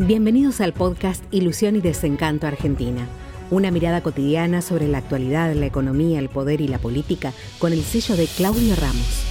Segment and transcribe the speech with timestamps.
[0.00, 3.06] Bienvenidos al podcast Ilusión y Desencanto Argentina.
[3.52, 7.80] Una mirada cotidiana sobre la actualidad, la economía, el poder y la política con el
[7.82, 9.24] sello de Claudio Ramos.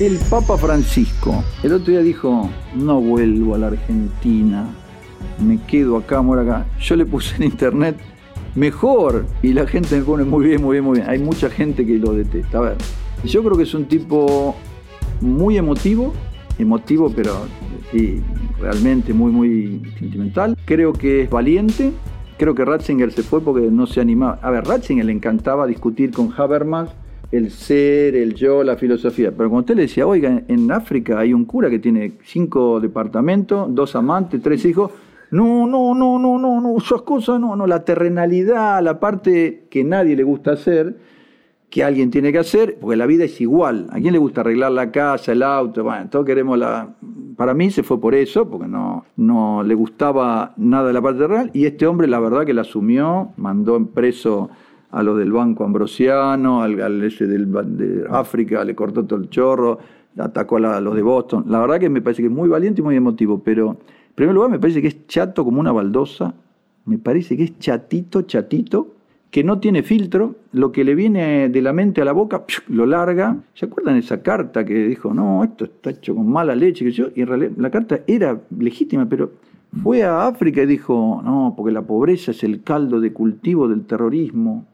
[0.00, 4.66] El Papa Francisco el otro día dijo, no vuelvo a la Argentina,
[5.38, 6.66] me quedo acá, muero acá.
[6.80, 7.96] Yo le puse en internet,
[8.56, 11.08] mejor, y la gente me pone muy bien, muy bien, muy bien.
[11.08, 12.58] Hay mucha gente que lo detesta.
[12.58, 12.76] A ver,
[13.22, 14.56] yo creo que es un tipo
[15.20, 16.12] muy emotivo,
[16.58, 17.32] emotivo, pero
[17.90, 18.20] sí,
[18.60, 20.56] realmente muy, muy sentimental.
[20.64, 21.92] Creo que es valiente.
[22.38, 24.38] Creo que Ratzinger se fue porque no se animaba.
[24.42, 26.90] A ver, Ratzinger le encantaba discutir con Habermas
[27.32, 29.30] el ser, el yo, la filosofía.
[29.30, 33.74] Pero cuando usted le decía, oiga, en África hay un cura que tiene cinco departamentos,
[33.74, 34.92] dos amantes, tres hijos.
[35.30, 39.82] No, no, no, no, no, no, esas cosas no, no, la terrenalidad, la parte que
[39.82, 40.96] nadie le gusta hacer
[41.70, 43.88] que alguien tiene que hacer, porque la vida es igual.
[43.90, 45.84] ¿A quién le gusta arreglar la casa, el auto?
[45.84, 46.94] Bueno, todos queremos la...
[47.36, 51.26] Para mí se fue por eso, porque no, no le gustaba nada de la parte
[51.26, 54.48] real, y este hombre la verdad que la asumió, mandó en preso
[54.90, 59.78] a lo del Banco Ambrosiano, al, ese del, de África, le cortó todo el chorro,
[60.16, 61.44] atacó a, los de Boston.
[61.48, 64.34] La verdad que me parece que es muy valiente y muy emotivo, pero en primer
[64.34, 66.34] lugar me parece que es chato como una baldosa,
[66.86, 68.95] me parece que es chatito, chatito,
[69.36, 72.86] que no tiene filtro, lo que le viene de la mente a la boca, lo
[72.86, 73.36] larga.
[73.52, 76.86] ¿Se acuerdan esa carta que dijo, no, esto está hecho con mala leche?
[77.14, 79.32] Y en realidad la carta era legítima, pero
[79.82, 83.84] fue a África y dijo, no, porque la pobreza es el caldo de cultivo del
[83.84, 84.64] terrorismo.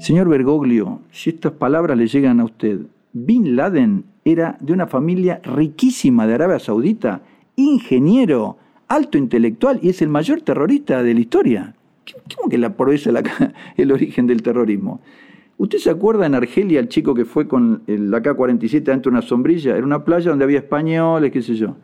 [0.00, 2.80] Señor Bergoglio, si estas palabras le llegan a usted,
[3.12, 7.22] Bin Laden era de una familia riquísima de Arabia Saudita
[7.56, 8.56] ingeniero,
[8.88, 11.74] alto intelectual y es el mayor terrorista de la historia.
[12.36, 13.10] ¿Cómo que la pobreza
[13.76, 15.00] el origen del terrorismo?
[15.56, 19.22] ¿Usted se acuerda en Argelia el chico que fue con el AK-47 dentro de una
[19.22, 19.76] sombrilla?
[19.76, 21.76] Era una playa donde había españoles, qué sé yo.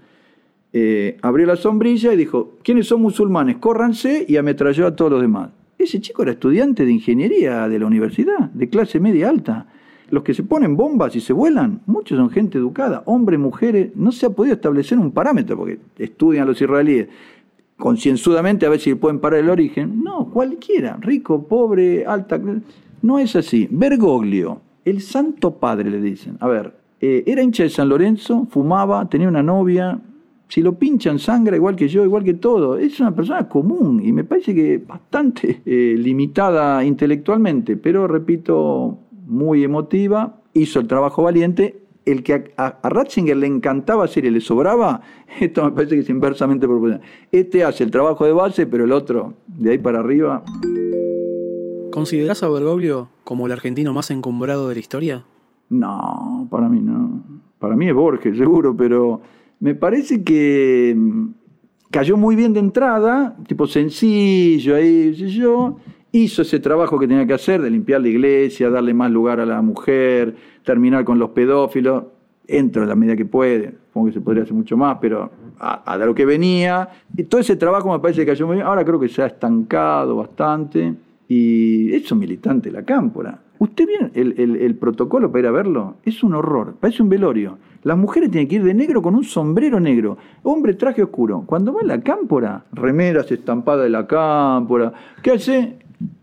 [0.73, 3.57] Eh, abrió la sombrilla y dijo, ¿quiénes son musulmanes?
[3.57, 5.51] Córranse y ametralló a todos los demás.
[5.79, 9.67] Ese chico era estudiante de ingeniería de la universidad, de clase media alta.
[10.11, 14.11] Los que se ponen bombas y se vuelan, muchos son gente educada, hombres, mujeres, no
[14.13, 17.09] se ha podido establecer un parámetro, porque estudian los israelíes
[17.81, 20.05] concienzudamente a ver si pueden parar el origen.
[20.05, 22.41] No, cualquiera, rico, pobre, alta.
[23.03, 23.67] No es así.
[23.71, 26.37] Bergoglio, el Santo Padre le dicen.
[26.39, 29.99] A ver, eh, era hincha de San Lorenzo, fumaba, tenía una novia.
[30.47, 32.77] Si lo pinchan sangre igual que yo, igual que todo.
[32.77, 38.99] Es una persona común y me parece que bastante eh, limitada intelectualmente, pero repito,
[39.31, 41.83] muy emotiva, hizo el trabajo valiente.
[42.05, 45.03] El que a, Ratzinger le encantaba hacer y le sobraba,
[45.41, 47.01] esto me parece que es inversamente proporcional.
[47.31, 50.43] Este hace el trabajo de base, pero el otro, de ahí para arriba.
[51.93, 55.25] ¿Considerás a Bergoglio como el argentino más encumbrado de la historia?
[55.69, 57.23] No, para mí no.
[57.59, 59.21] Para mí es Borges, seguro, pero
[59.61, 61.29] me parece que mm,
[61.91, 65.77] cayó muy bien de entrada, tipo sencillo, ahí, yo,
[66.13, 69.47] hizo ese trabajo que tenía que hacer de limpiar la iglesia, darle más lugar a
[69.47, 70.35] la mujer,
[70.65, 72.05] terminar con los pedófilos,
[72.47, 75.97] entra en la medida que puede, supongo que se podría hacer mucho más, pero a,
[75.97, 76.89] lo que venía.
[77.17, 78.67] Y todo ese trabajo me parece que cayó muy bien.
[78.67, 80.95] Ahora creo que se ha estancado bastante
[81.29, 83.39] y es un militante la cámpora.
[83.59, 85.97] ¿Usted viene el, el, protocolo para ir a verlo?
[86.03, 87.59] Es un horror, parece un velorio.
[87.83, 90.17] Las mujeres tienen que ir de negro con un sombrero negro.
[90.43, 91.45] Hombre, traje oscuro.
[91.47, 94.93] Cuando va a la cámpora, remeras estampadas de la cámpora.
[95.23, 95.77] ¿Qué hace?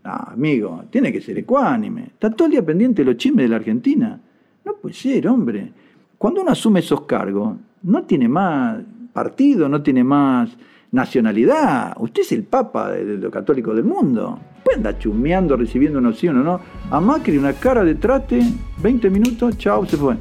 [0.04, 2.02] Ah, amigo, tiene que ser ecuánime.
[2.04, 4.20] Está todo el día pendiente de los chismes de la Argentina.
[4.64, 5.72] No puede ser, hombre.
[6.16, 8.78] Cuando uno asume esos cargos, no tiene más
[9.12, 10.50] partido, no tiene más
[10.90, 11.96] nacionalidad.
[12.00, 14.38] Usted es el papa de, los católicos del mundo.
[14.64, 16.60] Puede andar chumeando, recibiendo una opción o no.
[16.90, 18.40] A Macri una cara de trate,
[18.82, 20.16] 20 minutos, chao, se fue.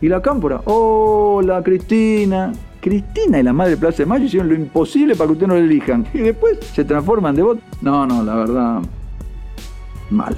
[0.00, 2.52] Y la cámpora, hola Cristina.
[2.80, 5.54] Cristina y la madre de Plaza de Mayo hicieron lo imposible para que usted no
[5.54, 6.06] le elijan.
[6.14, 7.60] Y después se transforman de voto.
[7.82, 8.82] No, no, la verdad,
[10.10, 10.36] mal.